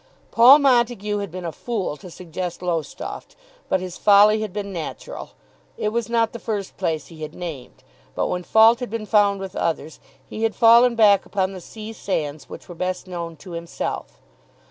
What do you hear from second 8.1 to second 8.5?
but when